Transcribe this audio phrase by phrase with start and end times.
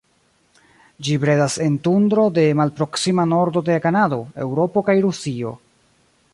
[1.07, 5.57] Ĝi bredas en tundro de malproksima nordo de Kanado, Eŭropo kaj Rusio.